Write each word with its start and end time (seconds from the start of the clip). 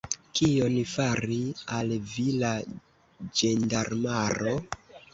Kion 0.37 0.77
faris 0.93 1.61
al 1.77 1.95
vi 2.15 2.27
la 2.41 2.51
ĝendarmaro? 3.39 4.61